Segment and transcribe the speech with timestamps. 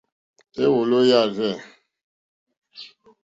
[0.63, 1.53] Èwòló yâ rzɛ̂.